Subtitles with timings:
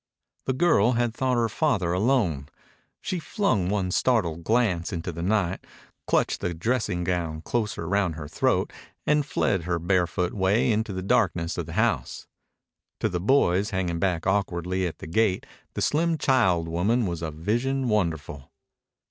[0.45, 2.49] The girl had thought her father alone.
[3.01, 5.63] She flung one startled glance into the night,
[6.07, 8.73] clutched the dressing gown closer round her throat,
[9.05, 12.25] and fled her barefoot way into the darkness of the house.
[12.99, 15.45] To the boys, hanging back awkwardly at the gate,
[15.75, 18.51] the slim child woman was a vision wonderful.